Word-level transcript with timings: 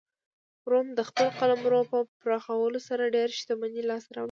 روم 0.71 0.87
د 0.97 0.99
خپل 1.09 1.27
قلمرو 1.39 1.81
په 1.91 1.97
پراخولو 2.21 2.79
سره 2.87 3.11
ډېره 3.15 3.33
شتمني 3.39 3.81
لاسته 3.89 4.11
راوړه 4.11 4.19